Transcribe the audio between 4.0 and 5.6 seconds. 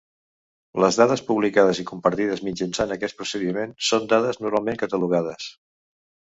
dades normalment catalogades.